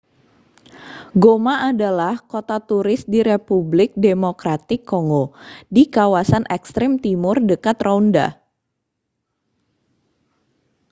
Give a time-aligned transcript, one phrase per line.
[1.23, 5.23] goma adalah kota turis di republik demokratik kongo
[5.75, 8.27] di kawasan ekstrem timur dekat rwanda